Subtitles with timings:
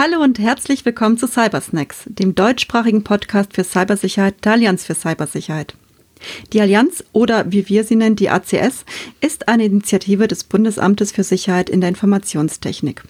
[0.00, 5.74] Hallo und herzlich willkommen zu Cybersnacks, dem deutschsprachigen Podcast für Cybersicherheit der Allianz für Cybersicherheit.
[6.52, 8.84] Die Allianz oder wie wir sie nennen, die ACS,
[9.20, 13.02] ist eine Initiative des Bundesamtes für Sicherheit in der Informationstechnik.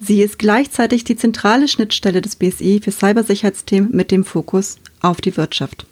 [0.00, 5.36] Sie ist gleichzeitig die zentrale Schnittstelle des BSI für Cybersicherheitsthemen mit dem Fokus auf die
[5.36, 5.86] Wirtschaft.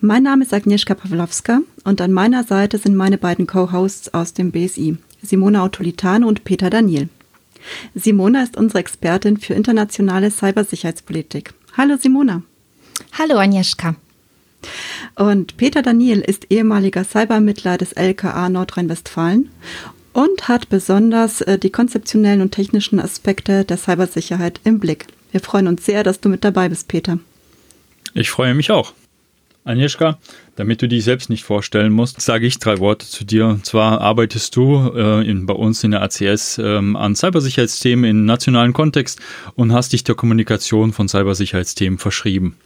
[0.00, 4.52] Mein Name ist Agnieszka Pawlowska und an meiner Seite sind meine beiden Co-Hosts aus dem
[4.52, 7.10] BSI, Simona Autolitano und Peter Daniel.
[7.94, 11.54] Simona ist unsere Expertin für internationale Cybersicherheitspolitik.
[11.76, 12.42] Hallo Simona.
[13.18, 13.96] Hallo Agnieszka.
[15.16, 19.50] Und Peter Daniel ist ehemaliger Cybermittler des LKA Nordrhein-Westfalen
[20.12, 25.06] und hat besonders äh, die konzeptionellen und technischen Aspekte der Cybersicherheit im Blick.
[25.32, 27.18] Wir freuen uns sehr, dass du mit dabei bist, Peter.
[28.14, 28.92] Ich freue mich auch.
[29.64, 30.18] Agnieszka,
[30.56, 33.46] damit du dich selbst nicht vorstellen musst, sage ich drei Worte zu dir.
[33.46, 38.24] Und zwar arbeitest du äh, in, bei uns in der ACS ähm, an Cybersicherheitsthemen im
[38.24, 39.20] nationalen Kontext
[39.54, 42.56] und hast dich der Kommunikation von Cybersicherheitsthemen verschrieben.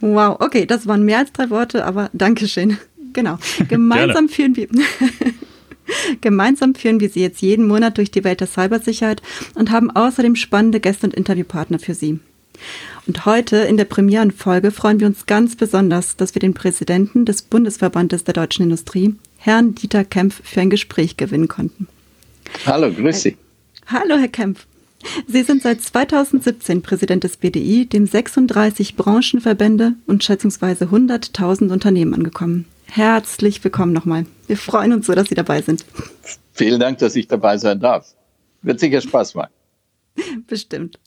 [0.00, 2.78] Wow, okay, das waren mehr als drei Worte, aber Dankeschön.
[3.12, 3.38] Genau.
[3.68, 4.68] Gemeinsam führen wir.
[6.20, 9.22] Gemeinsam führen wir Sie jetzt jeden Monat durch die Welt der Cybersicherheit
[9.54, 12.18] und haben außerdem spannende Gäste und Interviewpartner für Sie.
[13.06, 17.42] Und heute in der Premierenfolge freuen wir uns ganz besonders, dass wir den Präsidenten des
[17.42, 21.86] Bundesverbandes der deutschen Industrie, Herrn Dieter Kempf, für ein Gespräch gewinnen konnten.
[22.64, 23.36] Hallo, grüß Sie.
[23.86, 24.66] Hallo, Herr Kempf.
[25.26, 32.66] Sie sind seit 2017 Präsident des BDI, dem 36 Branchenverbände und schätzungsweise 100.000 Unternehmen angekommen.
[32.86, 34.26] Herzlich willkommen nochmal.
[34.46, 35.84] Wir freuen uns so, dass Sie dabei sind.
[36.52, 38.14] Vielen Dank, dass ich dabei sein darf.
[38.62, 39.52] Wird sicher Spaß machen.
[40.46, 40.98] Bestimmt.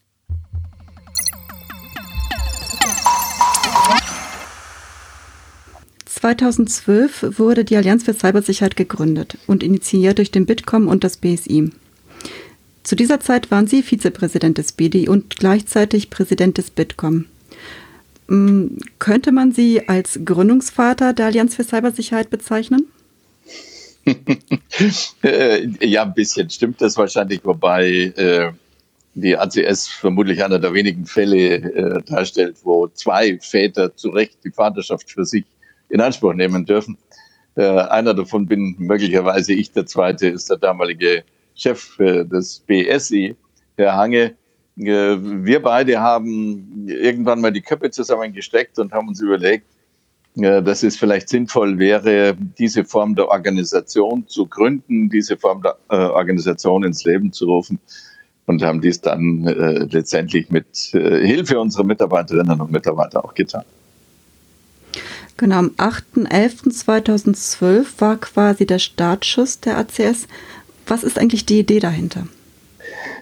[6.20, 11.72] 2012 wurde die Allianz für Cybersicherheit gegründet und initiiert durch den Bitkom und das BSI.
[12.84, 17.26] Zu dieser Zeit waren Sie Vizepräsident des BDI und gleichzeitig Präsident des Bitkom.
[18.28, 22.88] Hm, könnte man Sie als Gründungsvater der Allianz für Cybersicherheit bezeichnen?
[25.80, 28.52] ja, ein bisschen stimmt das wahrscheinlich, wobei äh,
[29.14, 34.52] die ACS vermutlich einer der wenigen Fälle äh, darstellt, wo zwei Väter zu Recht die
[34.52, 35.46] Vaterschaft für sich
[35.90, 36.98] in Anspruch nehmen dürfen.
[37.56, 41.24] Äh, einer davon bin möglicherweise ich, der zweite ist der damalige
[41.56, 43.36] Chef äh, des BSI,
[43.76, 44.36] Herr Hange.
[44.78, 49.66] Äh, wir beide haben irgendwann mal die Köpfe zusammengesteckt und haben uns überlegt,
[50.36, 56.84] dass es vielleicht sinnvoll wäre, diese Form der Organisation zu gründen, diese Form der Organisation
[56.84, 57.78] ins Leben zu rufen
[58.46, 59.44] und haben dies dann
[59.92, 63.66] letztendlich mit Hilfe unserer Mitarbeiterinnen und Mitarbeiter auch getan.
[65.40, 70.28] Genau, am 8.11.2012 war quasi der Startschuss der ACS.
[70.86, 72.28] Was ist eigentlich die Idee dahinter?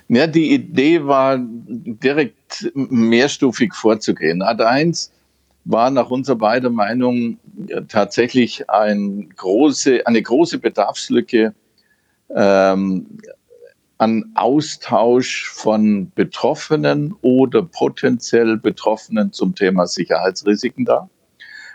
[0.08, 4.42] Ja, die Idee war direkt mehrstufig vorzugehen.
[4.42, 5.12] Ad 1
[5.66, 7.38] war nach unserer beider Meinung
[7.88, 11.54] tatsächlich ein große, eine große Bedarfslücke
[12.34, 13.20] ähm,
[14.00, 21.12] an Austausch von Betroffenen oder potenziell Betroffenen zum Thema Sicherheitsrisiken da.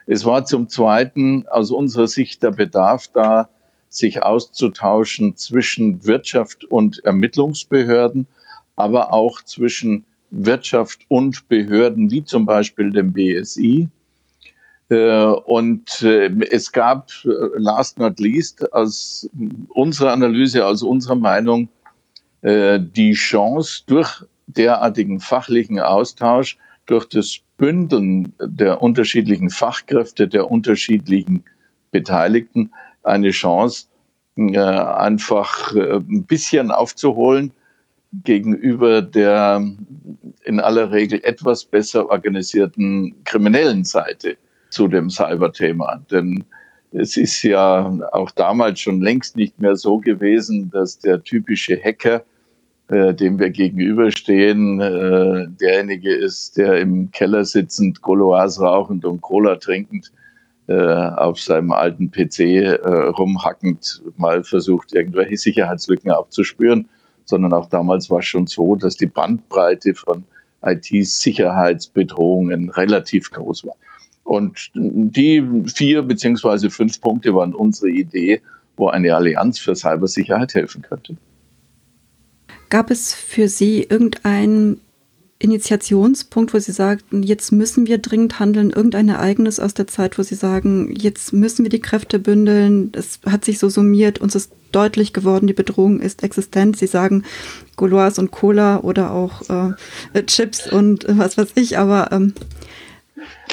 [0.07, 3.49] Es war zum Zweiten aus unserer Sicht der Bedarf da,
[3.89, 8.27] sich auszutauschen zwischen Wirtschaft und Ermittlungsbehörden,
[8.75, 13.89] aber auch zwischen Wirtschaft und Behörden wie zum Beispiel dem BSI.
[14.89, 19.29] Äh, und äh, es gab, äh, last not least, aus
[19.69, 21.69] unserer Analyse, aus unserer Meinung,
[22.45, 31.45] die Chance, durch derartigen fachlichen Austausch, durch das Bündeln der unterschiedlichen Fachkräfte, der unterschiedlichen
[31.93, 32.73] Beteiligten
[33.05, 33.87] eine Chance,
[34.37, 37.53] äh, einfach äh, ein bisschen aufzuholen
[38.25, 39.65] gegenüber der
[40.43, 44.39] in aller Regel etwas besser organisierten kriminellen Seite
[44.71, 46.03] zu dem Cyberthema.
[46.11, 46.43] Denn
[46.91, 52.25] es ist ja auch damals schon längst nicht mehr so gewesen, dass der typische Hacker
[52.89, 59.57] äh, dem wir gegenüberstehen, äh, derjenige ist, der im Keller sitzend, Goloas rauchend und Cola
[59.57, 60.13] trinkend
[60.69, 62.77] äh, auf seinem alten PC äh,
[63.11, 66.89] rumhackend mal versucht, irgendwelche Sicherheitslücken aufzuspüren,
[67.25, 70.25] sondern auch damals war es schon so, dass die Bandbreite von
[70.65, 73.75] IT-Sicherheitsbedrohungen relativ groß war.
[74.25, 75.45] Und die
[75.75, 78.41] vier beziehungsweise fünf Punkte waren unsere Idee,
[78.77, 81.17] wo eine Allianz für Cybersicherheit helfen könnte.
[82.73, 84.81] Gab es für Sie irgendein
[85.39, 90.23] Initiationspunkt, wo Sie sagten, jetzt müssen wir dringend handeln, irgendein Ereignis aus der Zeit, wo
[90.23, 94.53] Sie sagen, jetzt müssen wir die Kräfte bündeln, es hat sich so summiert, uns ist
[94.73, 96.79] deutlich geworden, die Bedrohung ist existent.
[96.79, 97.25] Sie sagen
[97.77, 99.43] Gauloise und Cola oder auch
[100.15, 102.33] äh, Chips und was weiß ich, aber ähm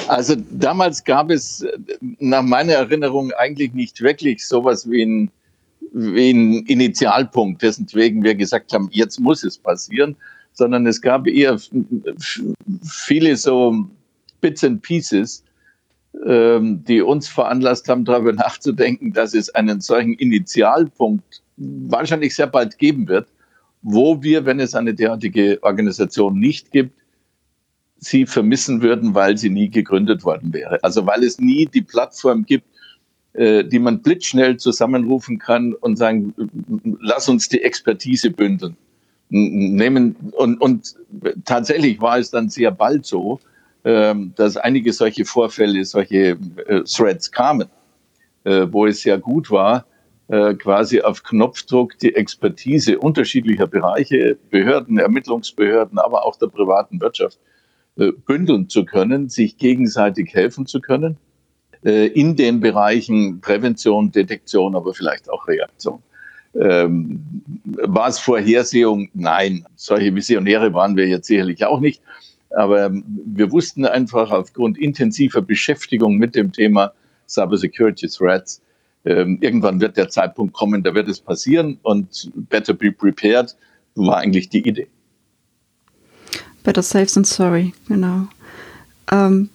[0.08, 1.62] also damals gab es
[2.00, 5.30] nach meiner Erinnerung eigentlich nicht wirklich sowas wie ein,
[5.94, 10.16] ein Initialpunkt, dessen wegen wir gesagt haben, jetzt muss es passieren,
[10.52, 11.58] sondern es gab eher
[12.82, 13.88] viele so
[14.40, 15.44] Bits and Pieces,
[16.26, 22.78] ähm, die uns veranlasst haben, darüber nachzudenken, dass es einen solchen Initialpunkt wahrscheinlich sehr bald
[22.78, 23.28] geben wird,
[23.82, 26.92] wo wir, wenn es eine derartige Organisation nicht gibt,
[27.98, 30.82] sie vermissen würden, weil sie nie gegründet worden wäre.
[30.82, 32.66] Also weil es nie die Plattform gibt,
[33.32, 36.34] die man blitzschnell zusammenrufen kann und sagen,
[37.00, 38.76] lass uns die Expertise bündeln
[39.30, 40.16] nehmen.
[40.32, 40.96] Und, und
[41.44, 43.40] tatsächlich war es dann sehr bald so,
[43.84, 46.36] ähm, dass einige solche Vorfälle, solche
[46.66, 47.68] äh, Threads kamen,
[48.44, 49.86] äh, wo es sehr gut war,
[50.28, 57.38] äh, quasi auf Knopfdruck die Expertise unterschiedlicher Bereiche, Behörden, Ermittlungsbehörden, aber auch der privaten Wirtschaft
[58.24, 61.18] bündeln zu können, sich gegenseitig helfen zu können
[61.82, 66.02] in den Bereichen Prävention, Detektion, aber vielleicht auch Reaktion.
[66.54, 69.08] Ähm, war es Vorhersehung?
[69.14, 69.64] Nein.
[69.76, 72.02] Solche Visionäre waren wir jetzt sicherlich auch nicht.
[72.50, 76.92] Aber wir wussten einfach aufgrund intensiver Beschäftigung mit dem Thema
[77.28, 78.60] Cyber Security Threats,
[79.04, 83.56] ähm, irgendwann wird der Zeitpunkt kommen, da wird es passieren und better be prepared
[83.94, 84.88] war eigentlich die Idee.
[86.62, 88.28] Better safe than sorry, genau.
[89.10, 89.48] Ähm,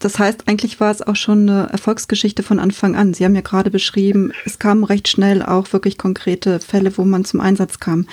[0.00, 3.12] das heißt, eigentlich war es auch schon eine Erfolgsgeschichte von Anfang an.
[3.12, 7.26] Sie haben ja gerade beschrieben, es kamen recht schnell auch wirklich konkrete Fälle, wo man
[7.26, 8.08] zum Einsatz kam.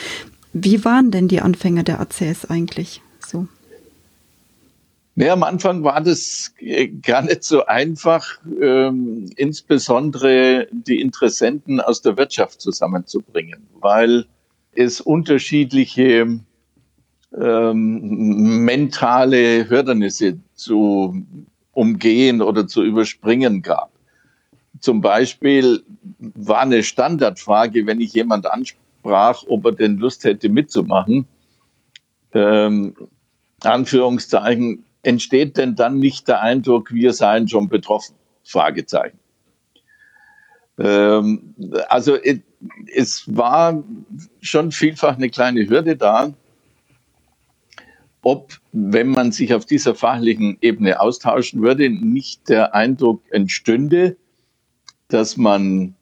[0.52, 3.48] Wie waren denn die Anfänge der ACS eigentlich so?
[5.16, 6.54] Ja, am Anfang war das
[7.02, 14.26] gar nicht so einfach, ähm, insbesondere die Interessenten aus der Wirtschaft zusammenzubringen, weil
[14.74, 16.40] es unterschiedliche
[17.36, 21.26] ähm, mentale Hürdernisse zu
[21.78, 23.92] umgehen oder zu überspringen gab.
[24.80, 25.84] Zum Beispiel
[26.18, 31.28] war eine Standardfrage, wenn ich jemand ansprach, ob er denn Lust hätte mitzumachen,
[32.34, 32.96] ähm,
[33.62, 38.16] Anführungszeichen, entsteht denn dann nicht der Eindruck, wir seien schon betroffen?
[38.44, 39.20] Fragezeichen.
[40.80, 41.54] Ähm,
[41.90, 42.18] also
[42.96, 43.84] es war
[44.42, 46.34] schon vielfach eine kleine Hürde da,
[48.28, 54.18] ob, wenn man sich auf dieser fachlichen Ebene austauschen würde, nicht der Eindruck entstünde,
[55.08, 55.96] dass man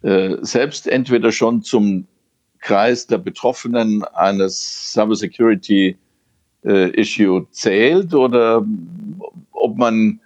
[0.00, 2.06] äh, selbst entweder schon zum
[2.58, 5.98] Kreis der Betroffenen eines Cybersecurity
[6.64, 8.66] äh, Issue zählt oder
[9.50, 10.20] ob man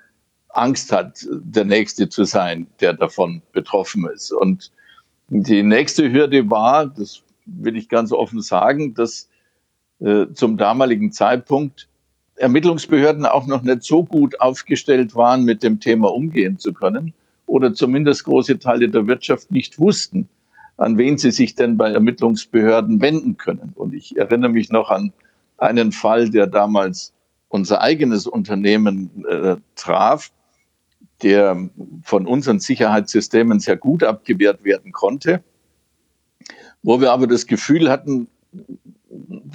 [0.50, 4.31] Angst hat, der Nächste zu sein, der davon betroffen ist.
[4.31, 4.70] Und
[5.29, 9.29] die nächste Hürde war, das will ich ganz offen sagen, dass
[10.00, 11.88] äh, zum damaligen Zeitpunkt
[12.37, 17.14] Ermittlungsbehörden auch noch nicht so gut aufgestellt waren, mit dem Thema umgehen zu können
[17.46, 20.28] oder zumindest große Teile der Wirtschaft nicht wussten,
[20.76, 23.72] an wen sie sich denn bei Ermittlungsbehörden wenden können.
[23.75, 25.12] Und ich erinnere mich noch an
[25.56, 27.14] einen Fall, der damals
[27.48, 30.31] unser eigenes Unternehmen äh, traf,
[31.22, 31.70] der
[32.02, 35.43] von unseren Sicherheitssystemen sehr gut abgewehrt werden konnte,
[36.82, 38.29] wo wir aber das Gefühl hatten,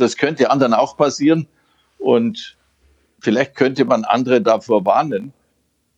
[0.01, 1.47] das könnte anderen auch passieren
[1.97, 2.57] und
[3.19, 5.33] vielleicht könnte man andere davor warnen.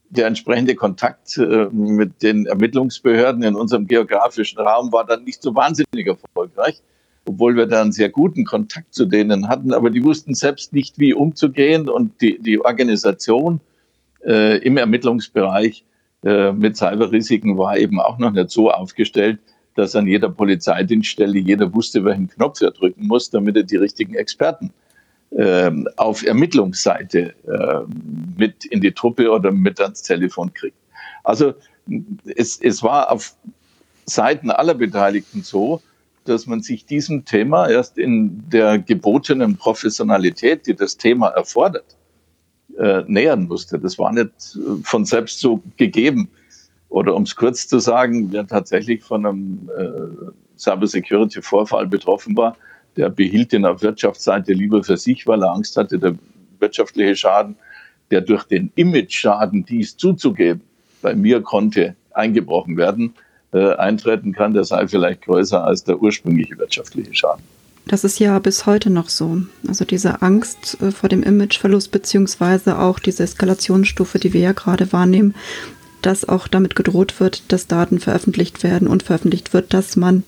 [0.10, 5.56] Der entsprechende Kontakt äh, mit den Ermittlungsbehörden in unserem geografischen Raum war dann nicht so
[5.56, 6.82] wahnsinnig erfolgreich,
[7.26, 11.00] obwohl wir da einen sehr guten Kontakt zu denen hatten, aber die wussten selbst nicht,
[11.00, 13.60] wie umzugehen und die, die Organisation
[14.24, 15.84] äh, im Ermittlungsbereich
[16.24, 19.40] äh, mit Cyberrisiken war eben auch noch nicht so aufgestellt,
[19.76, 24.16] dass an jeder Polizeidienststelle jeder wusste, welchen Knopf er drücken muss, damit er die richtigen
[24.16, 24.72] Experten
[25.32, 27.82] ähm, auf Ermittlungsseite äh,
[28.38, 30.78] mit in die Truppe oder mit ans Telefon kriegt.
[31.24, 31.54] Also
[32.36, 33.36] es, es war auf
[34.06, 35.82] Seiten aller Beteiligten so,
[36.26, 41.98] dass man sich diesem Thema erst in der gebotenen Professionalität, die das Thema erfordert,
[42.78, 43.80] äh, nähern musste.
[43.80, 46.30] Das war nicht äh, von selbst so gegeben.
[46.94, 52.56] Oder um es kurz zu sagen, wer tatsächlich von einem äh, Cybersecurity-Vorfall betroffen war,
[52.98, 56.14] der behielt den auf Wirtschaftsseite lieber für sich, weil er Angst hatte, der
[56.60, 57.56] wirtschaftliche Schaden,
[58.12, 60.62] der durch den Image-Schaden, dies zuzugeben,
[61.02, 63.16] bei mir konnte eingebrochen werden,
[63.54, 67.44] äh, eintreten kann, der sei vielleicht größer als der ursprüngliche wirtschaftliche Schaden.
[67.88, 69.42] Das ist ja bis heute noch so.
[69.68, 74.94] Also diese Angst äh, vor dem Imageverlust beziehungsweise auch diese Eskalationsstufe, die wir ja gerade
[74.94, 75.34] wahrnehmen,
[76.06, 80.24] dass auch damit gedroht wird, dass Daten veröffentlicht werden und veröffentlicht wird, dass man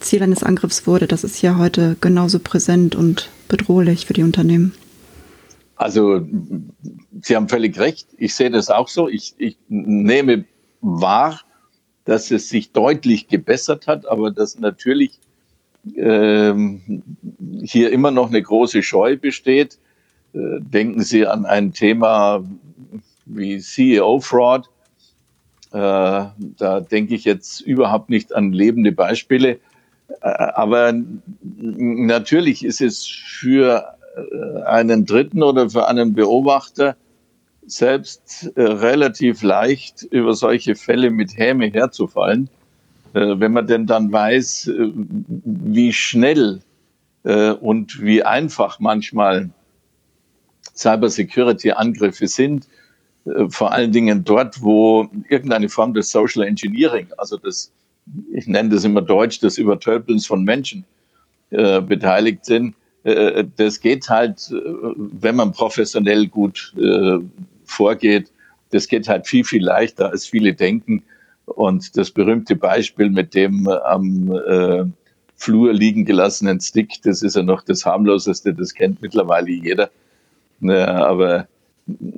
[0.00, 1.06] Ziel eines Angriffs wurde.
[1.06, 4.74] Das ist ja heute genauso präsent und bedrohlich für die Unternehmen.
[5.76, 6.26] Also
[7.20, 8.08] Sie haben völlig recht.
[8.16, 9.08] Ich sehe das auch so.
[9.08, 10.44] Ich, ich nehme
[10.80, 11.40] wahr,
[12.04, 15.18] dass es sich deutlich gebessert hat, aber dass natürlich
[15.96, 17.02] ähm,
[17.62, 19.78] hier immer noch eine große Scheu besteht.
[20.32, 22.44] Äh, denken Sie an ein Thema
[23.26, 24.68] wie CEO-Fraud.
[25.72, 26.26] Äh,
[26.58, 29.58] da denke ich jetzt überhaupt nicht an lebende Beispiele.
[30.20, 30.92] Äh, aber
[31.50, 36.96] natürlich ist es für äh, einen Dritten oder für einen Beobachter
[37.64, 42.50] selbst relativ leicht, über solche Fälle mit Häme herzufallen,
[43.12, 46.60] wenn man denn dann weiß, wie schnell
[47.22, 49.50] und wie einfach manchmal
[50.74, 52.66] Cybersecurity-Angriffe sind,
[53.48, 57.72] vor allen Dingen dort, wo irgendeine Form des Social Engineering, also das,
[58.32, 60.84] ich nenne das immer Deutsch, das Übertölpelns von Menschen
[61.50, 62.74] äh, beteiligt sind.
[63.04, 64.60] Äh, das geht halt, äh,
[64.96, 67.18] wenn man professionell gut äh,
[67.64, 68.30] vorgeht,
[68.70, 71.02] das geht halt viel, viel leichter, als viele denken.
[71.44, 74.84] Und das berühmte Beispiel mit dem am äh,
[75.36, 79.90] Flur liegen gelassenen Stick, das ist ja noch das harmloseste, das kennt mittlerweile jeder.
[80.60, 81.48] Ja, aber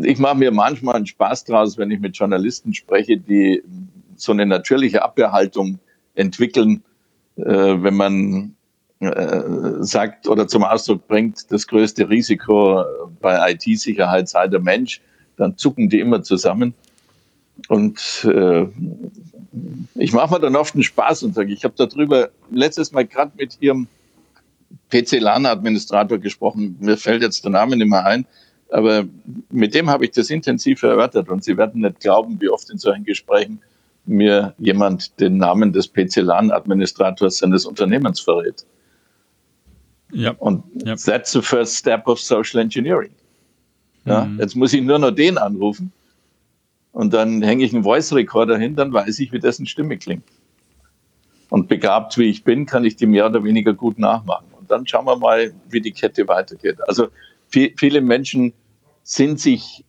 [0.02, 3.62] ich mache mir manchmal einen Spaß draus, wenn ich mit Journalisten spreche, die
[4.16, 5.78] so eine natürliche Abwehrhaltung
[6.14, 6.82] entwickeln,
[7.36, 8.54] äh, wenn man
[9.00, 9.42] äh,
[9.80, 12.84] sagt oder zum Ausdruck bringt, das größte Risiko
[13.20, 15.00] bei IT-Sicherheit sei der Mensch,
[15.36, 16.74] dann zucken die immer zusammen.
[17.68, 18.66] Und äh,
[19.94, 23.32] ich mache mir dann oft einen Spaß und sage, ich habe darüber letztes Mal gerade
[23.36, 23.86] mit ihrem
[24.90, 26.76] PC-LAN-Administrator gesprochen.
[26.80, 28.26] Mir fällt jetzt der Name nicht mehr ein.
[28.74, 29.04] Aber
[29.50, 32.78] mit dem habe ich das intensiv erörtert und Sie werden nicht glauben, wie oft in
[32.78, 33.60] solchen Gesprächen
[34.04, 38.66] mir jemand den Namen des PC-LAN-Administrators seines Unternehmens verrät.
[40.10, 40.32] Ja.
[40.40, 40.96] Und ja.
[40.96, 43.12] that's the first step of social engineering.
[44.06, 44.40] Ja, mhm.
[44.40, 45.92] Jetzt muss ich nur noch den anrufen
[46.90, 50.28] und dann hänge ich einen Voice Recorder hin, dann weiß ich, wie dessen Stimme klingt.
[51.48, 54.46] Und begabt wie ich bin, kann ich die mehr oder weniger gut nachmachen.
[54.58, 56.78] Und dann schauen wir mal, wie die Kette weitergeht.
[56.88, 57.06] Also
[57.48, 58.52] viel, viele Menschen
[59.04, 59.84] sind sich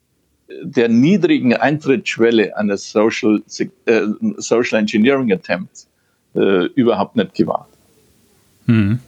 [0.62, 3.42] der niedrigen Eintrittsschwelle eines Social,
[3.86, 4.02] äh,
[4.38, 5.88] Social Engineering Attempts
[6.36, 7.70] äh, überhaupt nicht gewahrt.
[8.68, 9.00] Mhm.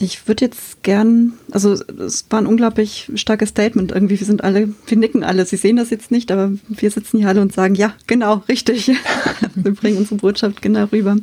[0.00, 4.20] Ich würde jetzt gern, also es war ein unglaublich starkes Statement irgendwie.
[4.20, 5.44] Wir sind alle, wir nicken alle.
[5.44, 8.88] Sie sehen das jetzt nicht, aber wir sitzen hier alle und sagen, ja, genau, richtig.
[9.56, 11.16] wir bringen unsere Botschaft genau rüber.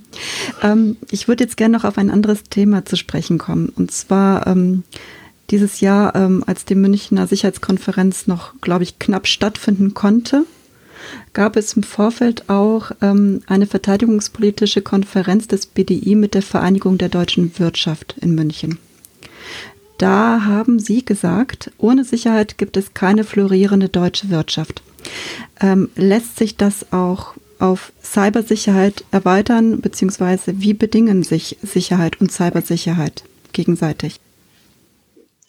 [0.61, 3.69] Ähm, ich würde jetzt gern noch auf ein anderes Thema zu sprechen kommen.
[3.69, 4.83] Und zwar ähm,
[5.51, 10.45] dieses Jahr, ähm, als die Münchner Sicherheitskonferenz noch, glaube ich, knapp stattfinden konnte,
[11.33, 17.09] gab es im Vorfeld auch ähm, eine verteidigungspolitische Konferenz des BDI mit der Vereinigung der
[17.09, 18.79] deutschen Wirtschaft in München.
[19.97, 24.81] Da haben Sie gesagt, ohne Sicherheit gibt es keine florierende deutsche Wirtschaft.
[25.61, 33.23] Ähm, lässt sich das auch auf Cybersicherheit erweitern, beziehungsweise wie bedingen sich Sicherheit und Cybersicherheit
[33.53, 34.19] gegenseitig?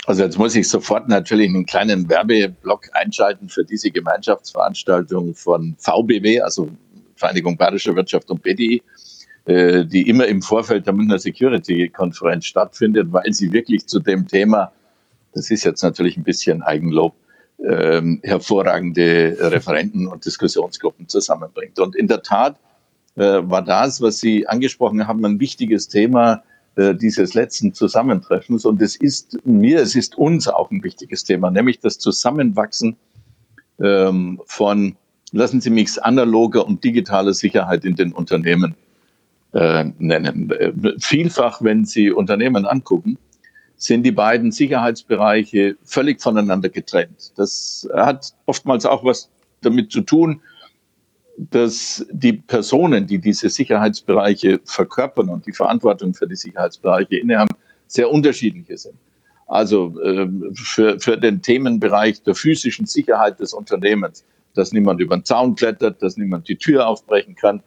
[0.06, 6.40] Also jetzt muss ich sofort natürlich einen kleinen Werbeblock einschalten für diese Gemeinschaftsveranstaltung von VBW,
[6.40, 6.70] also
[7.16, 8.82] Vereinigung Bayerischer Wirtschaft und BDI,
[9.46, 14.70] äh, die immer im Vorfeld der Münchner Security-Konferenz stattfindet, weil sie wirklich zu dem Thema,
[15.34, 17.14] das ist jetzt natürlich ein bisschen Eigenlob,
[17.64, 21.80] ähm, hervorragende Referenten und Diskussionsgruppen zusammenbringt.
[21.80, 22.60] Und in der Tat
[23.16, 26.44] äh, war das, was Sie angesprochen haben, ein wichtiges Thema,
[26.76, 28.66] dieses letzten Zusammentreffens.
[28.66, 32.96] Und es ist mir, es ist uns auch ein wichtiges Thema, nämlich das Zusammenwachsen
[33.80, 34.96] ähm, von,
[35.32, 38.74] lassen Sie mich analoger und digitaler Sicherheit in den Unternehmen
[39.52, 40.50] äh, nennen.
[40.50, 43.18] Äh, vielfach, wenn Sie Unternehmen angucken,
[43.76, 47.32] sind die beiden Sicherheitsbereiche völlig voneinander getrennt.
[47.36, 49.30] Das hat oftmals auch was
[49.60, 50.40] damit zu tun,
[51.36, 57.54] dass die Personen, die diese Sicherheitsbereiche verkörpern und die Verantwortung für die Sicherheitsbereiche innehaben,
[57.86, 58.96] sehr unterschiedliche sind.
[59.46, 64.24] Also äh, für, für den Themenbereich der physischen Sicherheit des Unternehmens,
[64.54, 67.62] dass niemand über den Zaun klettert, dass niemand die Tür aufbrechen kann,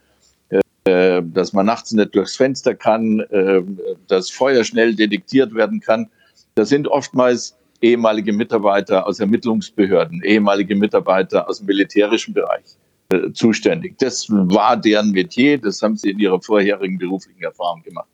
[0.86, 3.62] äh, dass man nachts nicht durchs Fenster kann, äh,
[4.08, 6.10] dass Feuer schnell detektiert werden kann.
[6.56, 12.79] Das sind oftmals ehemalige Mitarbeiter aus Ermittlungsbehörden, ehemalige Mitarbeiter aus dem militärischen Bereich
[13.12, 13.98] äh, zuständig.
[13.98, 18.08] Das war deren Metier, das haben sie in ihrer vorherigen beruflichen Erfahrung gemacht.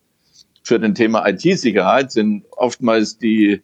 [0.62, 3.60] für den Thema IT-Sicherheit sind oftmals die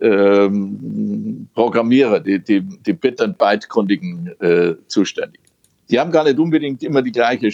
[0.00, 5.40] ähm, Programmierer, die, die, die Bit- und Byte-Kundigen äh, zuständig.
[5.90, 7.50] Die haben gar nicht unbedingt immer die gleiche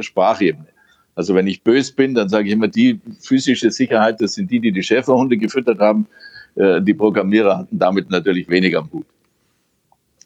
[0.00, 0.66] Sprachebene.
[1.14, 4.60] Also wenn ich bös bin, dann sage ich immer, die physische Sicherheit, das sind die,
[4.60, 6.06] die die Schäferhunde gefüttert haben.
[6.54, 9.06] Äh, die Programmierer hatten damit natürlich weniger am Hut.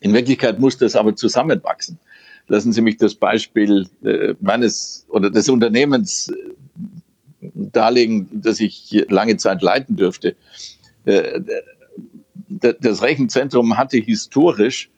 [0.01, 1.99] In Wirklichkeit muss das aber zusammenwachsen.
[2.49, 9.37] Lassen Sie mich das Beispiel äh, meines oder des Unternehmens äh, darlegen, das ich lange
[9.37, 10.35] Zeit leiten dürfte.
[12.49, 14.91] Das Rechenzentrum hatte historisch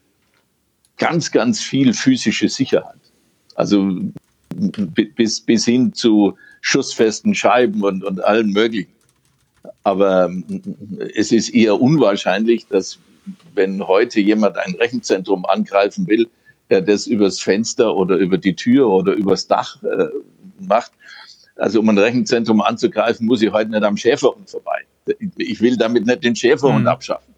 [0.96, 2.98] ganz, ganz viel physische Sicherheit.
[3.54, 3.90] Also
[4.54, 8.92] bis, bis hin zu schussfesten Scheiben und, und allen möglichen.
[9.82, 10.44] Aber ähm,
[11.14, 12.98] es ist eher unwahrscheinlich, dass
[13.54, 16.28] wenn heute jemand ein Rechenzentrum angreifen will,
[16.70, 20.06] er das übers Fenster oder über die Tür oder übers Dach äh,
[20.58, 20.92] macht.
[21.56, 24.86] Also um ein Rechenzentrum anzugreifen, muss ich heute nicht am Schäferhund vorbei.
[25.36, 26.88] Ich will damit nicht den Schäferhund mhm.
[26.88, 27.34] abschaffen.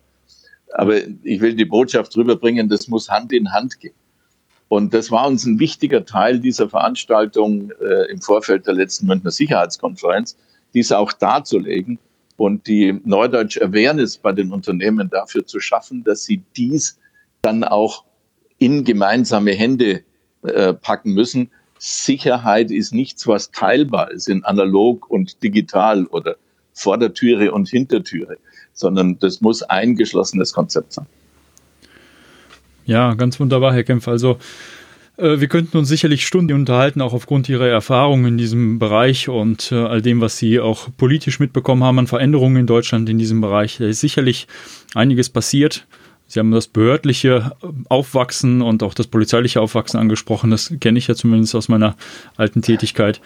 [0.75, 3.95] Aber ich will die Botschaft rüberbringen, das muss Hand in Hand gehen.
[4.69, 9.31] Und das war uns ein wichtiger Teil dieser Veranstaltung äh, im Vorfeld der letzten Münchner
[9.31, 10.37] Sicherheitskonferenz,
[10.73, 11.99] dies auch darzulegen
[12.39, 16.99] und die Neudeutsch Awareness bei den Unternehmen dafür zu schaffen, dass sie dies
[17.43, 18.05] dann auch
[18.63, 20.03] in gemeinsame Hände
[20.43, 21.51] äh, packen müssen.
[21.79, 26.37] Sicherheit ist nichts, was teilbar ist in analog und digital oder
[26.73, 28.37] Vordertüre und Hintertüre,
[28.73, 31.07] sondern das muss ein geschlossenes Konzept sein.
[32.85, 34.07] Ja, ganz wunderbar, Herr Kempf.
[34.07, 34.39] Also
[35.17, 39.73] äh, wir könnten uns sicherlich Stunden unterhalten, auch aufgrund Ihrer Erfahrungen in diesem Bereich und
[39.73, 43.41] äh, all dem, was Sie auch politisch mitbekommen haben an Veränderungen in Deutschland in diesem
[43.41, 43.79] Bereich.
[43.79, 44.47] Da ist sicherlich
[44.95, 45.87] einiges passiert.
[46.33, 47.53] Sie haben das behördliche
[47.91, 50.51] Aufwachsen und auch das polizeiliche Aufwachsen angesprochen.
[50.51, 51.95] Das kenne ich ja zumindest aus meiner
[52.39, 53.21] alten Tätigkeit.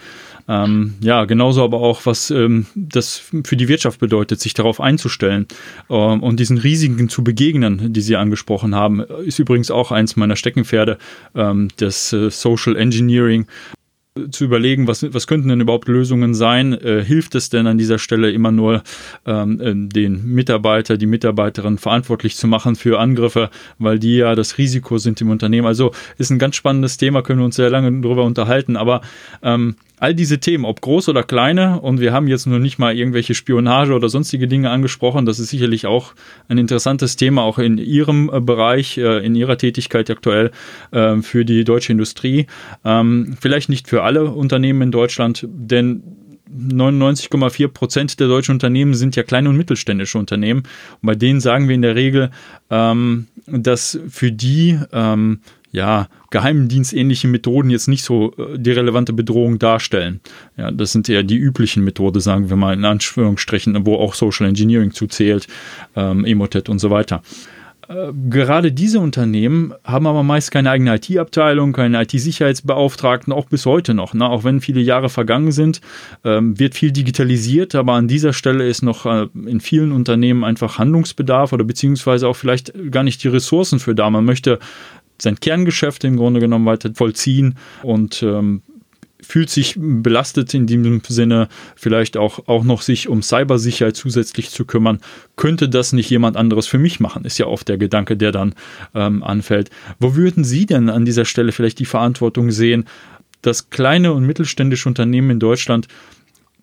[0.49, 5.47] Ähm, ja, genauso aber auch, was ähm, das für die Wirtschaft bedeutet, sich darauf einzustellen
[5.89, 10.35] ähm, und diesen Risiken zu begegnen, die Sie angesprochen haben, ist übrigens auch eins meiner
[10.35, 10.97] Steckenpferde,
[11.33, 13.47] ähm, das äh, Social Engineering
[14.31, 16.73] zu überlegen, was, was könnten denn überhaupt Lösungen sein?
[16.73, 18.83] Äh, hilft es denn an dieser Stelle immer nur,
[19.25, 23.49] ähm, äh, den Mitarbeiter, die Mitarbeiterin verantwortlich zu machen für Angriffe,
[23.79, 25.67] weil die ja das Risiko sind im Unternehmen?
[25.67, 29.01] Also ist ein ganz spannendes Thema, können wir uns sehr lange darüber unterhalten, aber
[29.43, 32.95] ähm, all diese Themen, ob groß oder kleine, und wir haben jetzt nur nicht mal
[32.95, 36.13] irgendwelche Spionage oder sonstige Dinge angesprochen, das ist sicherlich auch
[36.47, 40.51] ein interessantes Thema, auch in Ihrem äh, Bereich, äh, in Ihrer Tätigkeit aktuell
[40.91, 42.45] äh, für die deutsche Industrie.
[42.85, 46.03] Ähm, vielleicht nicht für alle Unternehmen in Deutschland, denn
[46.49, 50.63] 99,4 Prozent der deutschen Unternehmen sind ja kleine und mittelständische Unternehmen.
[51.01, 52.31] Und bei denen sagen wir in der Regel,
[52.69, 59.59] ähm, dass für die ähm, ja, geheimdienstähnliche Methoden jetzt nicht so äh, die relevante Bedrohung
[59.59, 60.21] darstellen.
[60.57, 64.47] Ja, das sind eher die üblichen Methoden, sagen wir mal in Anführungsstrichen, wo auch Social
[64.47, 65.47] Engineering zuzählt,
[65.95, 67.21] ähm, Emotet und so weiter.
[67.87, 73.93] Äh, gerade diese Unternehmen haben aber meist keine eigene IT-Abteilung, keinen IT-Sicherheitsbeauftragten, auch bis heute
[73.93, 74.13] noch.
[74.13, 74.27] Ne?
[74.27, 75.79] Auch wenn viele Jahre vergangen sind,
[76.25, 80.77] ähm, wird viel digitalisiert, aber an dieser Stelle ist noch äh, in vielen Unternehmen einfach
[80.77, 84.09] Handlungsbedarf oder beziehungsweise auch vielleicht gar nicht die Ressourcen für da.
[84.09, 84.59] Man möchte
[85.21, 88.61] sein Kerngeschäft im Grunde genommen weiter vollziehen und ähm,
[89.21, 94.65] fühlt sich belastet in diesem Sinne, vielleicht auch, auch noch sich um Cybersicherheit zusätzlich zu
[94.65, 94.99] kümmern.
[95.35, 97.25] Könnte das nicht jemand anderes für mich machen?
[97.25, 98.53] Ist ja oft der Gedanke, der dann
[98.93, 99.69] ähm, anfällt.
[99.99, 102.85] Wo würden Sie denn an dieser Stelle vielleicht die Verantwortung sehen,
[103.41, 105.87] dass kleine und mittelständische Unternehmen in Deutschland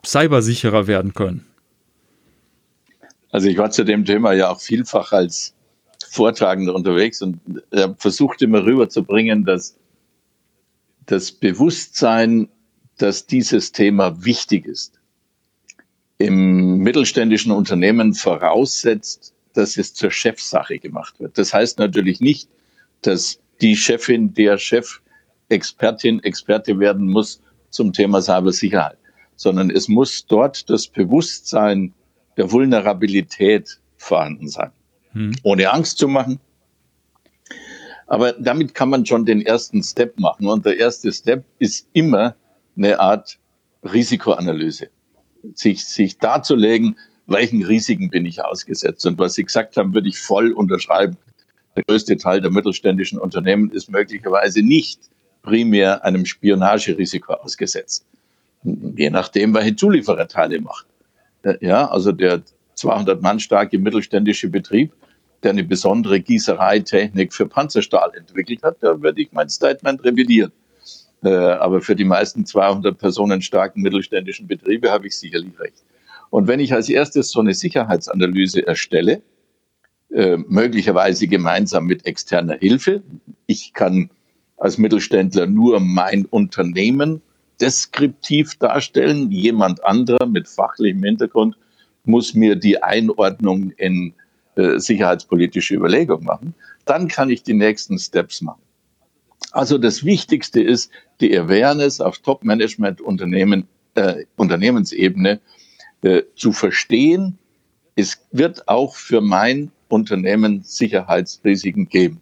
[0.04, 1.44] cybersicherer werden können?
[3.30, 5.54] Also ich war zu dem Thema ja auch vielfach als
[6.14, 7.40] Vortragender unterwegs und
[7.72, 9.76] er versucht immer rüberzubringen, dass
[11.06, 12.48] das Bewusstsein,
[12.98, 15.00] dass dieses Thema wichtig ist,
[16.18, 21.36] im mittelständischen Unternehmen voraussetzt, dass es zur Chefsache gemacht wird.
[21.36, 22.48] Das heißt natürlich nicht,
[23.02, 25.00] dass die Chefin, der Chef,
[25.48, 28.98] Expertin, Experte werden muss zum Thema Cybersicherheit,
[29.34, 31.92] sondern es muss dort das Bewusstsein
[32.36, 34.70] der Vulnerabilität vorhanden sein
[35.14, 35.34] hm.
[35.42, 36.38] ohne Angst zu machen.
[38.06, 40.46] Aber damit kann man schon den ersten Step machen.
[40.46, 42.36] Und der erste Step ist immer
[42.76, 43.38] eine Art
[43.82, 44.88] Risikoanalyse.
[45.54, 46.96] Sich, sich darzulegen,
[47.26, 49.06] welchen Risiken bin ich ausgesetzt.
[49.06, 51.16] Und was Sie gesagt haben, würde ich voll unterschreiben.
[51.76, 55.00] Der größte Teil der mittelständischen Unternehmen ist möglicherweise nicht
[55.42, 58.06] primär einem Spionagerisiko ausgesetzt.
[58.62, 60.86] Je nachdem, welche Zuliefererteile macht.
[61.60, 62.42] Ja, also der
[62.74, 64.92] 200 Mann starke mittelständische Betrieb
[65.44, 70.52] der eine besondere Gießereitechnik für Panzerstahl entwickelt hat, da würde ich mein Statement revidieren.
[71.22, 75.84] Äh, aber für die meisten 200 Personen starken mittelständischen Betriebe habe ich sicherlich recht.
[76.30, 79.22] Und wenn ich als erstes so eine Sicherheitsanalyse erstelle,
[80.10, 83.02] äh, möglicherweise gemeinsam mit externer Hilfe,
[83.46, 84.10] ich kann
[84.56, 87.22] als Mittelständler nur mein Unternehmen
[87.60, 91.56] deskriptiv darstellen, jemand anderer mit fachlichem Hintergrund
[92.04, 94.14] muss mir die Einordnung in
[94.56, 98.62] äh, sicherheitspolitische Überlegungen machen, dann kann ich die nächsten Steps machen.
[99.52, 100.90] Also das Wichtigste ist
[101.20, 105.40] die Awareness auf Top-Management-Unternehmen, äh, Unternehmensebene
[106.02, 107.38] äh, zu verstehen.
[107.94, 112.20] Es wird auch für mein Unternehmen Sicherheitsrisiken geben.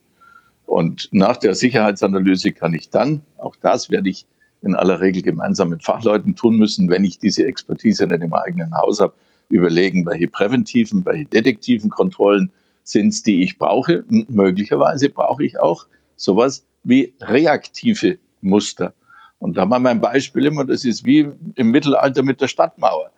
[0.66, 4.26] Und nach der Sicherheitsanalyse kann ich dann, auch das werde ich
[4.62, 8.76] in aller Regel gemeinsam mit Fachleuten tun müssen, wenn ich diese Expertise nicht im eigenen
[8.76, 9.14] Haus habe,
[9.48, 12.50] überlegen, welche präventiven, welche detektiven Kontrollen
[12.84, 14.04] sind es, die ich brauche.
[14.08, 18.92] möglicherweise brauche ich auch sowas wie reaktive Muster.
[19.38, 23.10] Und da war mein Beispiel immer, das ist wie im Mittelalter mit der Stadtmauer.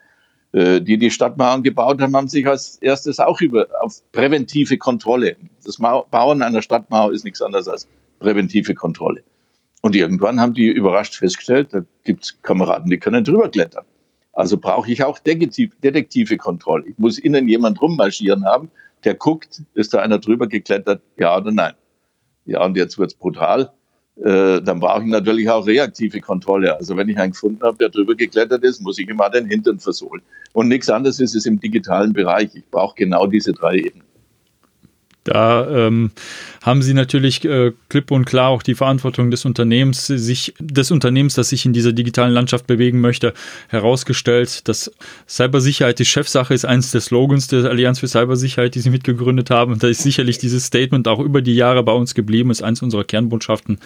[0.55, 5.37] Äh, die die Stadtmauern gebaut haben, haben sich als erstes auch über auf präventive Kontrolle.
[5.65, 7.89] Das Bauen einer Stadtmauer ist nichts anderes als
[8.21, 9.25] präventive Kontrolle.
[9.83, 13.85] Und irgendwann haben die überrascht festgestellt, da gibt es Kameraden, die können drüber klettern.
[14.35, 16.87] Also brauche ich auch detektive Kontrolle.
[16.89, 18.71] Ich muss innen jemand rummarschieren haben,
[19.05, 21.75] der guckt, ist da einer drüber geklettert, ja oder nein.
[22.47, 23.71] Ja, und jetzt wird's brutal.
[24.17, 26.77] Äh, dann brauche ich natürlich auch reaktive Kontrolle.
[26.77, 29.79] Also wenn ich einen gefunden habe, der drüber geklettert ist, muss ich immer den Hintern
[29.79, 30.23] versohlen.
[30.53, 32.51] Und nichts anderes ist es im digitalen Bereich.
[32.55, 34.07] Ich brauche genau diese drei Ebenen.
[35.25, 36.11] Da ähm,
[36.63, 41.35] haben sie natürlich äh, klipp und klar auch die Verantwortung des Unternehmens, sich des Unternehmens,
[41.35, 43.33] das sich in dieser digitalen Landschaft bewegen möchte,
[43.69, 44.69] herausgestellt.
[44.69, 44.93] Dass
[45.27, 49.73] Cybersicherheit die Chefsache ist eines der Slogans der Allianz für Cybersicherheit, die sie mitgegründet haben.
[49.73, 52.83] Und da ist sicherlich dieses Statement auch über die Jahre bei uns geblieben, ist eines
[52.83, 53.79] unserer Kernbotschaften.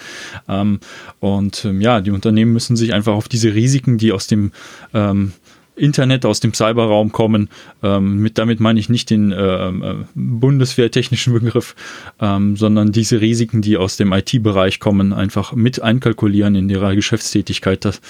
[0.49, 0.81] Ähm,
[1.21, 4.51] und ähm, ja, die Unternehmen müssen sich einfach auf diese Risiken, die aus dem
[4.93, 5.33] ähm,
[5.79, 7.49] Internet aus dem Cyberraum kommen.
[7.83, 11.75] Ähm, mit, damit meine ich nicht den äh, äh, bundeswehrtechnischen Begriff,
[12.21, 17.85] ähm, sondern diese Risiken, die aus dem IT-Bereich kommen, einfach mit einkalkulieren in ihrer Geschäftstätigkeit.
[17.85, 18.01] Das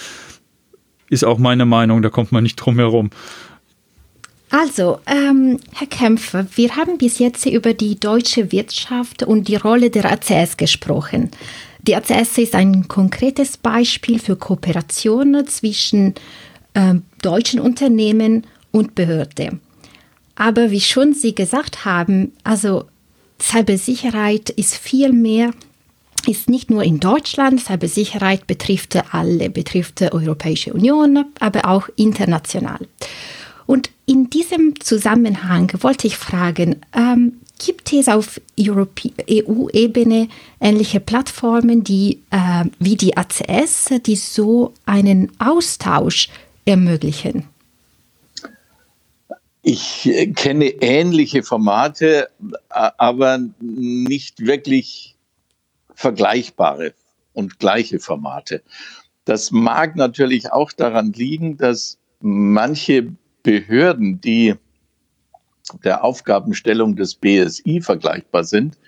[1.11, 3.11] ist auch meine Meinung, da kommt man nicht drum herum.
[4.51, 9.91] Also, ähm, Herr Kämpfer, wir haben bis jetzt über die deutsche Wirtschaft und die Rolle
[9.91, 11.31] der ACS gesprochen.
[11.83, 16.15] Die ACS ist ein konkretes Beispiel für Kooperationen zwischen
[16.75, 19.59] äh, deutschen Unternehmen und Behörde.
[20.35, 22.85] Aber wie schon Sie gesagt haben, also
[23.41, 25.53] Cybersicherheit ist viel mehr,
[26.27, 32.87] ist nicht nur in Deutschland, Cybersicherheit betrifft alle, betrifft die Europäische Union, aber auch international.
[33.67, 40.29] Und in diesem Zusammenhang wollte ich fragen, ähm, gibt es auf EU-Ebene
[40.61, 46.29] ähnliche Plattformen, die äh, wie die ACS, die so einen Austausch
[46.69, 47.49] ermöglichen?
[49.63, 52.31] Ich kenne ähnliche Formate,
[52.69, 55.17] aber nicht wirklich
[55.95, 56.95] vergleichbare
[57.33, 58.63] und gleiche Formate.
[59.25, 64.55] Das mag natürlich auch daran liegen, dass manche Behörden, die
[65.85, 68.79] der Aufgabenstellung des BSI vergleichbar sind,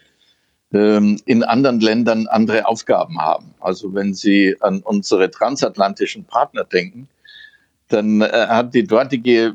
[0.72, 3.54] ähm, in anderen Ländern andere Aufgaben haben.
[3.60, 7.08] Also wenn Sie an unsere transatlantischen Partner denken,
[7.92, 9.54] dann äh, hat die dortige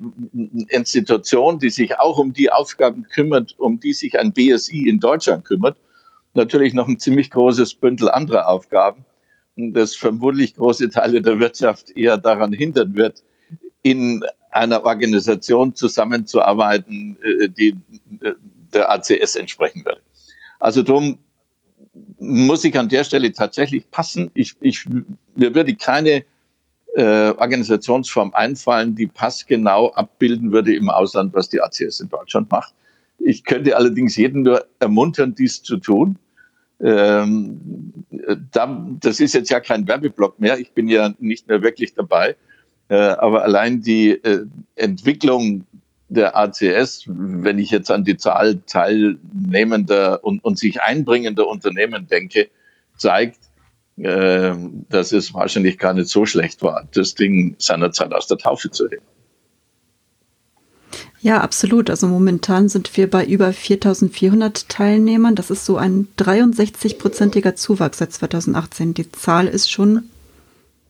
[0.70, 5.46] Institution, die sich auch um die Aufgaben kümmert, um die sich ein BSI in Deutschland
[5.46, 5.78] kümmert,
[6.34, 9.06] natürlich noch ein ziemlich großes Bündel anderer Aufgaben,
[9.56, 13.24] das vermutlich große Teile der Wirtschaft eher daran hindern wird,
[13.82, 17.76] in einer Organisation zusammenzuarbeiten, äh, die
[18.22, 18.34] äh,
[18.74, 20.02] der ACS entsprechen würde.
[20.60, 21.20] Also darum
[22.20, 24.32] muss ich an der Stelle tatsächlich passen.
[24.34, 24.86] Ich, ich,
[25.36, 26.26] mir würde keine
[26.96, 32.74] äh, Organisationsform einfallen, die passgenau abbilden würde im Ausland, was die ACS in Deutschland macht.
[33.20, 36.18] Ich könnte allerdings jeden nur ermuntern, dies zu tun.
[36.82, 37.94] Ähm,
[38.52, 40.58] da, das ist jetzt ja kein Werbeblock mehr.
[40.60, 42.36] Ich bin ja nicht mehr wirklich dabei.
[42.88, 45.66] Äh, aber allein die äh, Entwicklung
[46.08, 52.50] der ACS, wenn ich jetzt an die Zahl teilnehmender und, und sich einbringender Unternehmen denke,
[52.98, 53.40] zeigt,
[53.98, 54.54] äh,
[54.90, 58.90] dass es wahrscheinlich gar nicht so schlecht war, das Ding seinerzeit aus der Taufe zu
[58.90, 59.06] heben.
[61.22, 61.90] Ja, absolut.
[61.90, 65.34] Also momentan sind wir bei über 4400 Teilnehmern.
[65.34, 68.94] Das ist so ein 63-prozentiger Zuwachs seit 2018.
[68.94, 70.10] Die Zahl ist schon.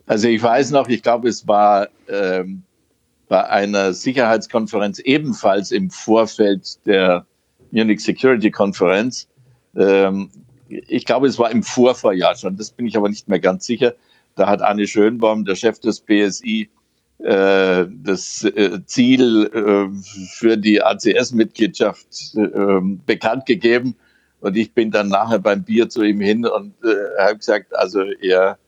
[0.07, 2.63] Also ich weiß noch, ich glaube, es war ähm,
[3.29, 7.25] bei einer Sicherheitskonferenz ebenfalls im Vorfeld der
[7.71, 9.27] Munich Security Konferenz
[9.75, 10.29] ähm,
[10.67, 13.95] ich glaube, es war im Vorvorjahr schon, das bin ich aber nicht mehr ganz sicher.
[14.35, 16.69] Da hat Anne Schönbaum, der Chef des BSI,
[17.19, 19.87] äh, das äh, Ziel äh,
[20.37, 22.35] für die ACS-Mitgliedschaft
[23.05, 23.95] bekannt gegeben.
[24.41, 26.75] Und ich bin dann nachher beim Bier zu ihm hin und
[27.17, 28.59] habe gesagt, also er,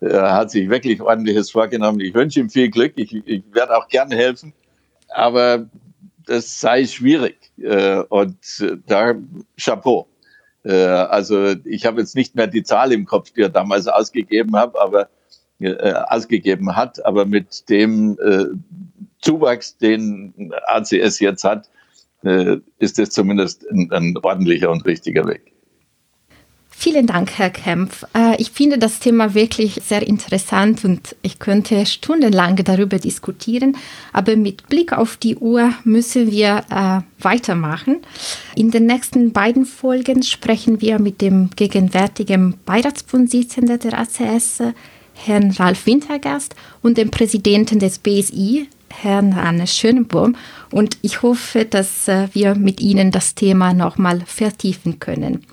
[0.00, 2.00] er, hat sich wirklich ordentliches vorgenommen.
[2.00, 2.92] Ich wünsche ihm viel Glück.
[2.96, 4.52] Ich, ich werde auch gerne helfen.
[5.08, 5.70] Aber
[6.26, 7.38] das sei schwierig.
[8.10, 8.36] und
[8.86, 9.14] da
[9.56, 10.06] Chapeau.
[10.70, 14.76] Also ich habe jetzt nicht mehr die Zahl im Kopf, die er damals ausgegeben hat,
[14.78, 15.08] aber
[15.62, 17.04] äh, ausgegeben hat.
[17.04, 18.46] Aber mit dem äh,
[19.20, 21.68] Zuwachs, den ACS jetzt hat,
[22.24, 25.51] äh, ist es zumindest ein, ein ordentlicher und richtiger Weg.
[26.84, 28.04] Vielen Dank, Herr Kempf.
[28.12, 33.76] Äh, ich finde das Thema wirklich sehr interessant und ich könnte stundenlang darüber diskutieren.
[34.12, 38.00] Aber mit Blick auf die Uhr müssen wir äh, weitermachen.
[38.56, 44.62] In den nächsten beiden Folgen sprechen wir mit dem gegenwärtigen Beiratsvorsitzenden der ACS,
[45.14, 50.34] Herrn Ralf Wintergast und dem Präsidenten des BSI, Herrn Hannes Schönbohm.
[50.72, 55.46] Und ich hoffe, dass äh, wir mit Ihnen das Thema nochmal vertiefen können.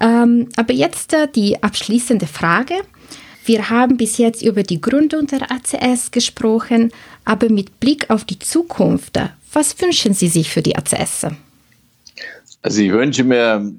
[0.00, 2.74] Ähm, aber jetzt äh, die abschließende Frage.
[3.44, 6.92] Wir haben bis jetzt über die Gründung der ACS gesprochen,
[7.24, 11.26] aber mit Blick auf die Zukunft, äh, was wünschen Sie sich für die ACS?
[12.62, 13.72] Also ich wünsche mir,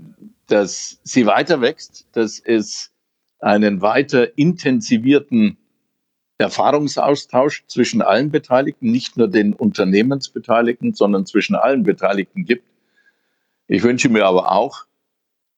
[0.48, 2.92] dass sie weiter wächst, dass es
[3.40, 5.58] einen weiter intensivierten
[6.40, 12.66] Erfahrungsaustausch zwischen allen Beteiligten, nicht nur den Unternehmensbeteiligten, sondern zwischen allen Beteiligten gibt.
[13.68, 14.86] Ich wünsche mir aber auch,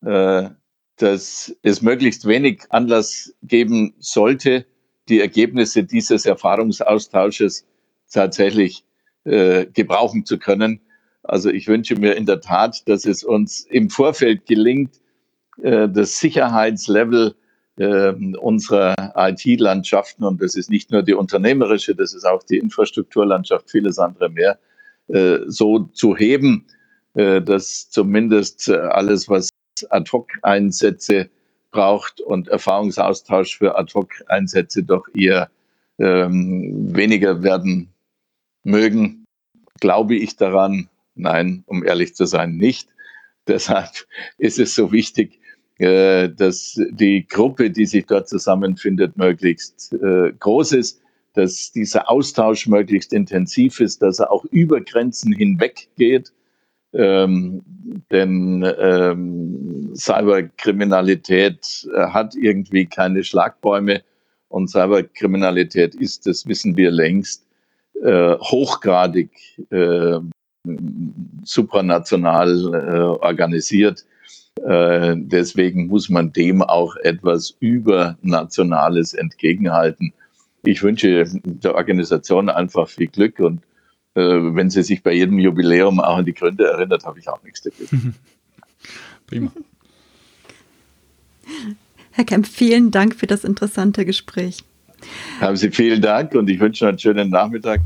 [0.05, 0.49] äh,
[0.97, 4.65] dass es möglichst wenig Anlass geben sollte,
[5.09, 7.65] die Ergebnisse dieses Erfahrungsaustausches
[8.11, 8.85] tatsächlich
[9.23, 10.81] äh, gebrauchen zu können.
[11.23, 15.01] Also ich wünsche mir in der Tat, dass es uns im Vorfeld gelingt,
[15.61, 17.35] äh, das Sicherheitslevel
[17.77, 23.69] äh, unserer IT-Landschaften, und das ist nicht nur die unternehmerische, das ist auch die Infrastrukturlandschaft,
[23.69, 24.59] vieles andere mehr,
[25.07, 26.65] äh, so zu heben,
[27.15, 29.49] äh, dass zumindest äh, alles, was
[29.89, 31.29] Ad-Hoc-Einsätze
[31.71, 35.49] braucht und Erfahrungsaustausch für Ad-Hoc-Einsätze doch eher
[35.99, 37.89] ähm, weniger werden
[38.63, 39.25] mögen.
[39.79, 40.89] Glaube ich daran?
[41.15, 42.89] Nein, um ehrlich zu sein, nicht.
[43.47, 44.07] Deshalb
[44.37, 45.39] ist es so wichtig,
[45.79, 51.01] äh, dass die Gruppe, die sich dort zusammenfindet, möglichst äh, groß ist,
[51.33, 56.31] dass dieser Austausch möglichst intensiv ist, dass er auch über Grenzen hinweg geht.
[56.93, 57.61] Ähm,
[58.11, 64.01] denn ähm, Cyberkriminalität äh, hat irgendwie keine Schlagbäume
[64.49, 67.45] und Cyberkriminalität ist, das wissen wir längst,
[68.03, 69.29] äh, hochgradig
[69.69, 70.19] äh,
[71.43, 74.05] supranational äh, organisiert.
[74.65, 80.13] Äh, deswegen muss man dem auch etwas Übernationales entgegenhalten.
[80.63, 83.61] Ich wünsche der Organisation einfach viel Glück und
[84.13, 87.61] wenn sie sich bei jedem Jubiläum auch an die Gründe erinnert, habe ich auch nichts
[87.61, 88.15] dagegen.
[89.27, 89.51] Prima.
[92.11, 94.63] Herr Kemp, vielen Dank für das interessante Gespräch.
[95.39, 97.81] Haben Sie vielen Dank und ich wünsche einen schönen Nachmittag.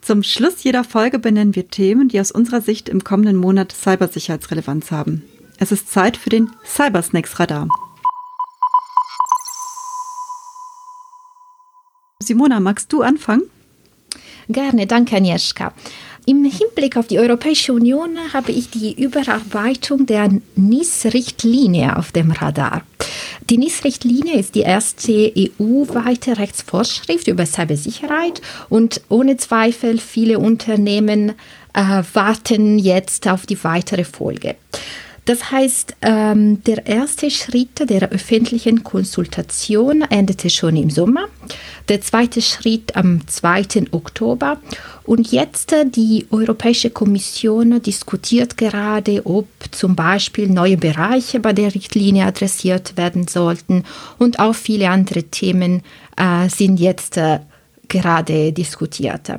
[0.00, 4.90] Zum Schluss jeder Folge benennen wir Themen, die aus unserer Sicht im kommenden Monat Cybersicherheitsrelevanz
[4.90, 5.22] haben.
[5.58, 7.68] Es ist Zeit für den Cybersnacks Radar.
[12.26, 13.42] Simona, magst du anfangen?
[14.48, 15.72] Gerne, danke Agnieszka.
[16.26, 22.82] Im Hinblick auf die Europäische Union habe ich die Überarbeitung der NIS-Richtlinie auf dem Radar.
[23.50, 31.32] Die NIS-Richtlinie ist die erste EU-weite Rechtsvorschrift über Cybersicherheit und ohne Zweifel viele Unternehmen
[31.74, 34.56] äh, warten jetzt auf die weitere Folge.
[35.24, 41.28] Das heißt, ähm, der erste Schritt der öffentlichen Konsultation endete schon im Sommer,
[41.88, 43.86] der zweite Schritt am 2.
[43.92, 44.58] Oktober
[45.04, 51.74] und jetzt äh, die Europäische Kommission diskutiert gerade, ob zum Beispiel neue Bereiche bei der
[51.74, 53.84] Richtlinie adressiert werden sollten
[54.18, 55.82] und auch viele andere Themen
[56.18, 57.40] äh, sind jetzt äh,
[57.88, 59.30] gerade diskutiert.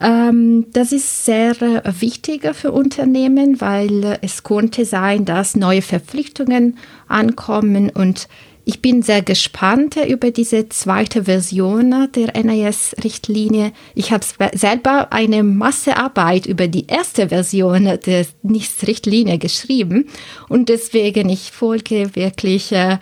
[0.00, 5.82] Ähm, das ist sehr äh, wichtig für Unternehmen, weil äh, es konnte sein, dass neue
[5.82, 8.28] Verpflichtungen ankommen und
[8.64, 13.72] ich bin sehr gespannt über diese zweite Version der NIS-Richtlinie.
[13.94, 20.08] Ich habe selber eine Massearbeit über die erste Version der NIS-Richtlinie geschrieben
[20.48, 22.98] und deswegen ich folge wirklich äh,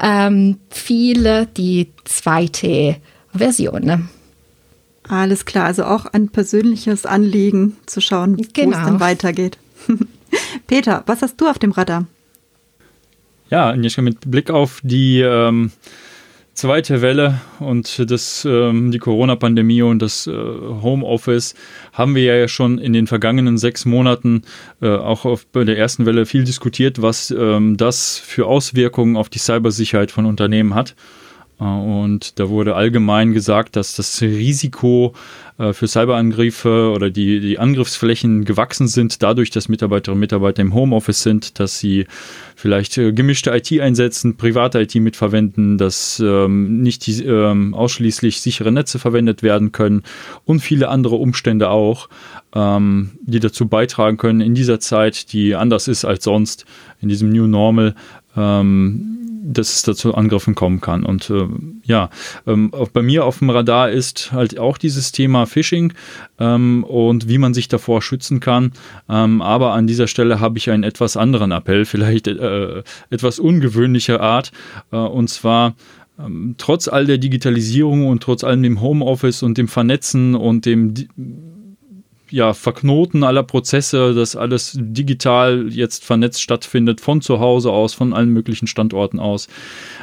[0.00, 2.96] ähm, viel die zweite
[3.32, 4.08] Version.
[5.08, 8.46] Alles klar, also auch ein persönliches Anliegen zu schauen, genau.
[8.46, 8.86] wo es genau.
[8.86, 9.58] dann weitergeht.
[10.66, 12.06] Peter, was hast du auf dem Radar?
[13.50, 15.70] Ja, Agnieszka, mit Blick auf die ähm,
[16.54, 21.54] zweite Welle und das, ähm, die Corona-Pandemie und das äh, Homeoffice
[21.92, 24.42] haben wir ja schon in den vergangenen sechs Monaten
[24.80, 29.28] äh, auch auf, bei der ersten Welle viel diskutiert, was ähm, das für Auswirkungen auf
[29.28, 30.94] die Cybersicherheit von Unternehmen hat.
[31.60, 35.14] Äh, und da wurde allgemein gesagt, dass das Risiko
[35.58, 40.74] äh, für Cyberangriffe oder die, die Angriffsflächen gewachsen sind, dadurch, dass Mitarbeiterinnen und Mitarbeiter im
[40.74, 42.06] Homeoffice sind, dass sie
[42.56, 48.72] vielleicht äh, gemischte IT einsetzen, private IT mitverwenden, dass ähm, nicht die, ähm, ausschließlich sichere
[48.72, 50.02] Netze verwendet werden können
[50.44, 52.08] und viele andere Umstände auch,
[52.54, 56.64] ähm, die dazu beitragen können, in dieser Zeit, die anders ist als sonst,
[57.00, 57.94] in diesem New Normal,
[58.36, 61.04] ähm, dass es dazu Angriffen kommen kann.
[61.04, 61.46] Und äh,
[61.84, 62.08] ja,
[62.46, 65.92] ähm, bei mir auf dem Radar ist halt auch dieses Thema Phishing
[66.38, 68.72] ähm, und wie man sich davor schützen kann.
[69.08, 74.20] Ähm, aber an dieser Stelle habe ich einen etwas anderen Appell, vielleicht äh, etwas ungewöhnlicher
[74.20, 74.50] Art.
[74.90, 75.74] Äh, und zwar
[76.18, 80.94] ähm, trotz all der Digitalisierung und trotz allem dem Homeoffice und dem Vernetzen und dem
[82.34, 88.12] ja, Verknoten aller Prozesse, dass alles digital jetzt vernetzt stattfindet, von zu Hause aus, von
[88.12, 89.46] allen möglichen Standorten aus,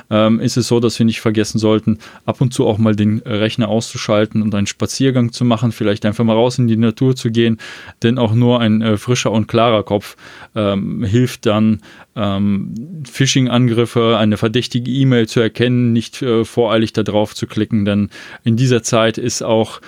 [0.10, 3.20] ähm, ist es so, dass wir nicht vergessen sollten, ab und zu auch mal den
[3.26, 7.32] Rechner auszuschalten und einen Spaziergang zu machen, vielleicht einfach mal raus in die Natur zu
[7.32, 7.58] gehen,
[8.02, 10.16] denn auch nur ein äh, frischer und klarer Kopf
[10.56, 11.82] ähm, hilft dann,
[12.16, 18.10] ähm, Phishing-Angriffe, eine verdächtige E-Mail zu erkennen, nicht äh, voreilig drauf zu klicken, denn
[18.46, 19.82] in dieser Zeit ist auch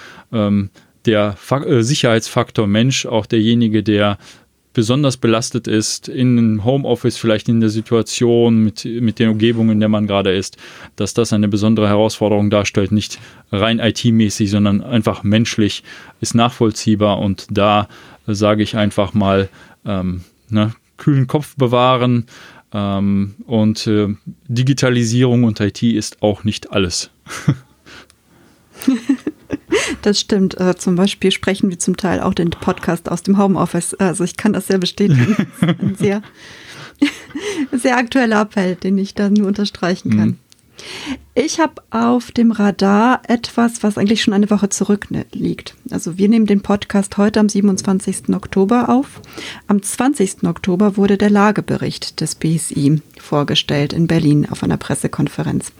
[1.06, 4.18] der äh, Sicherheitsfaktor Mensch auch derjenige, der
[4.74, 9.80] besonders belastet ist, in einem Homeoffice, vielleicht in der Situation mit, mit der Umgebung, in
[9.80, 10.58] der man gerade ist,
[10.96, 13.20] dass das eine besondere Herausforderung darstellt, nicht
[13.52, 15.84] rein IT-mäßig, sondern einfach menschlich,
[16.22, 17.88] ist nachvollziehbar und da
[18.28, 19.48] äh, sage ich einfach mal,
[19.86, 22.26] ähm, ne, kühlen Kopf bewahren
[22.74, 24.08] ähm, und äh,
[24.48, 27.12] Digitalisierung und IT ist auch nicht alles.
[30.04, 30.60] Das stimmt.
[30.60, 33.94] Äh, zum Beispiel sprechen wir zum Teil auch den Podcast aus dem Homeoffice.
[33.96, 35.36] Also ich kann das sehr bestätigen.
[35.62, 36.22] Das ist ein sehr,
[37.72, 40.39] sehr aktueller Appell, den ich da nur unterstreichen kann.
[41.36, 45.76] Ich habe auf dem Radar etwas, was eigentlich schon eine Woche zurückliegt.
[45.90, 48.30] Also wir nehmen den Podcast heute am 27.
[48.36, 49.20] Oktober auf.
[49.68, 50.44] Am 20.
[50.44, 55.72] Oktober wurde der Lagebericht des BSI vorgestellt in Berlin auf einer Pressekonferenz.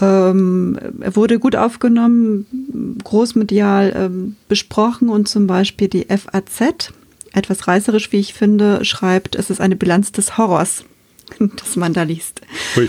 [0.00, 6.92] Ähm, er wurde gut aufgenommen, großmedial ähm, besprochen und zum Beispiel die FAZ,
[7.32, 10.84] etwas reißerisch, wie ich finde, schreibt, es ist eine Bilanz des Horrors,
[11.38, 12.40] das man da liest.
[12.76, 12.88] Hui.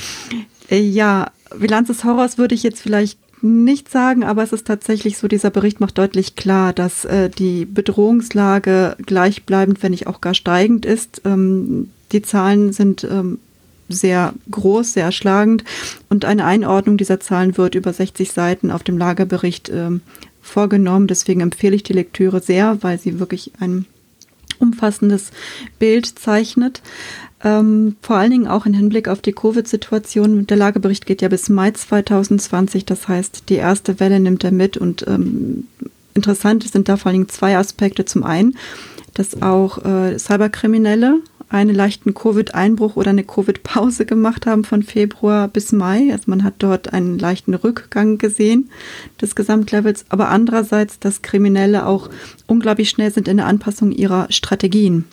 [0.71, 5.17] Äh, ja, Bilanz des Horrors würde ich jetzt vielleicht nicht sagen, aber es ist tatsächlich
[5.17, 10.33] so, dieser Bericht macht deutlich klar, dass äh, die Bedrohungslage gleichbleibend, wenn nicht auch gar
[10.33, 11.21] steigend ist.
[11.25, 13.39] Ähm, die Zahlen sind ähm,
[13.89, 15.63] sehr groß, sehr erschlagend
[16.07, 20.01] und eine Einordnung dieser Zahlen wird über 60 Seiten auf dem Lagerbericht ähm,
[20.41, 21.07] vorgenommen.
[21.07, 23.85] Deswegen empfehle ich die Lektüre sehr, weil sie wirklich ein
[24.59, 25.31] umfassendes
[25.79, 26.81] Bild zeichnet.
[27.43, 30.45] Ähm, vor allen Dingen auch im Hinblick auf die Covid-Situation.
[30.47, 34.77] Der Lagebericht geht ja bis Mai 2020, das heißt, die erste Welle nimmt er mit
[34.77, 35.67] und ähm,
[36.13, 38.05] interessant sind da vor allen Dingen zwei Aspekte.
[38.05, 38.57] Zum einen,
[39.13, 41.19] dass auch äh, Cyberkriminelle
[41.51, 46.09] einen leichten Covid-Einbruch oder eine Covid-Pause gemacht haben von Februar bis Mai.
[46.11, 48.69] Also man hat dort einen leichten Rückgang gesehen
[49.19, 52.09] des Gesamtlevels, aber andererseits, dass Kriminelle auch
[52.47, 55.05] unglaublich schnell sind in der Anpassung ihrer Strategien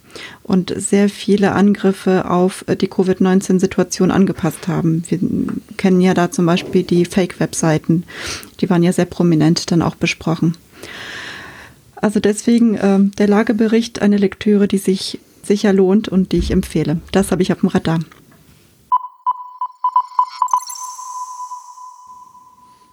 [0.45, 5.03] und sehr viele Angriffe auf die Covid-19-Situation angepasst haben.
[5.09, 5.19] Wir
[5.77, 8.05] kennen ja da zum Beispiel die Fake-Webseiten,
[8.61, 10.57] die waren ja sehr prominent dann auch besprochen.
[11.97, 15.19] Also deswegen äh, der Lagebericht eine Lektüre, die sich
[15.49, 17.01] sicher lohnt und die ich empfehle.
[17.11, 17.99] Das habe ich auf dem Radar.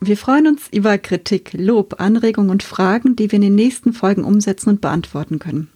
[0.01, 4.23] Wir freuen uns über Kritik, Lob, Anregungen und Fragen, die wir in den nächsten Folgen
[4.23, 5.69] umsetzen und beantworten können.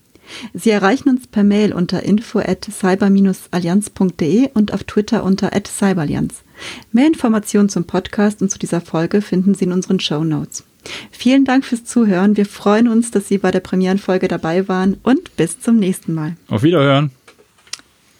[0.53, 6.43] Sie erreichen uns per Mail unter info at cyber-allianz.de und auf Twitter unter cyberallianz.
[6.91, 10.63] Mehr Informationen zum Podcast und zu dieser Folge finden Sie in unseren Show Notes.
[11.11, 12.37] Vielen Dank fürs Zuhören.
[12.37, 16.35] Wir freuen uns, dass Sie bei der Premierenfolge dabei waren und bis zum nächsten Mal.
[16.47, 17.11] Auf Wiederhören.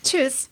[0.04, 0.50] Tschüss.